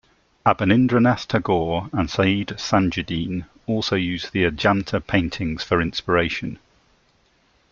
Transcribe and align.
Abanindranath 0.47 1.27
Tagore 1.27 1.87
and 1.93 2.09
Syed 2.09 2.55
Thajudeen 2.57 3.45
also 3.67 3.95
used 3.95 4.31
the 4.33 4.45
Ajanta 4.45 4.99
paintings 4.99 5.61
for 5.61 5.79
inspiration. 5.79 6.57